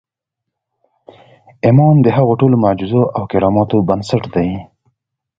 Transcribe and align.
ايمان 1.65 1.95
د 2.01 2.07
هغو 2.17 2.33
ټولو 2.39 2.55
معجزو 2.63 3.01
او 3.15 3.23
کراماتو 3.31 3.77
بنسټ 3.87 4.23
دی. 4.35 4.49